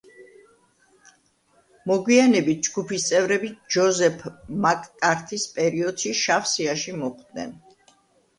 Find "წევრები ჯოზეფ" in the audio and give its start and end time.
3.09-4.25